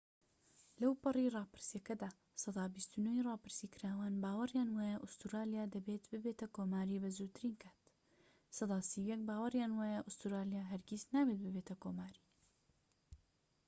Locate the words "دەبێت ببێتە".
5.75-6.47